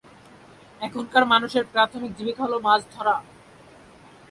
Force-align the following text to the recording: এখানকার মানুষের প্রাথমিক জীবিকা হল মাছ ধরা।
এখানকার 0.81 1.23
মানুষের 1.25 1.63
প্রাথমিক 1.73 2.11
জীবিকা 2.17 2.41
হল 2.45 2.53
মাছ 2.65 2.81
ধরা। 2.93 3.15